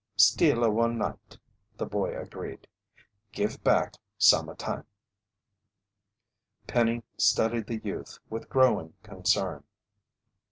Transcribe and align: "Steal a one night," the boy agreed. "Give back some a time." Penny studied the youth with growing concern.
"Steal 0.17 0.63
a 0.63 0.69
one 0.71 0.97
night," 0.97 1.37
the 1.77 1.85
boy 1.85 2.19
agreed. 2.19 2.65
"Give 3.31 3.63
back 3.63 3.93
some 4.17 4.49
a 4.49 4.55
time." 4.55 4.85
Penny 6.65 7.03
studied 7.19 7.67
the 7.67 7.79
youth 7.83 8.17
with 8.27 8.49
growing 8.49 8.95
concern. 9.03 9.63